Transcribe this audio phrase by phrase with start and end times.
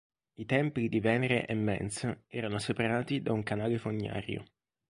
[0.33, 4.43] I templi di Venere e Mens erano separati da un canale fognario.